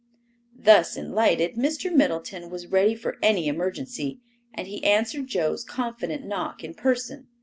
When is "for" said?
2.95-3.17